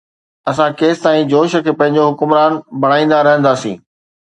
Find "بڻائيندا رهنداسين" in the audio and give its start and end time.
2.87-3.81